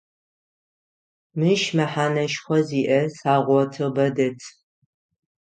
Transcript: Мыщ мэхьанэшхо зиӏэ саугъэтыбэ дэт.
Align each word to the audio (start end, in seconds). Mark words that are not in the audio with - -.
Мыщ 1.39 1.61
мэхьанэшхо 1.75 2.57
зиӏэ 2.67 3.01
саугъэтыбэ 3.17 4.05
дэт. 4.15 4.39